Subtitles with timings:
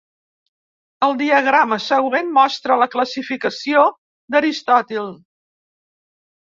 [1.07, 3.87] El diagrama següent mostra la classificació
[4.33, 5.17] d'Aristòtil.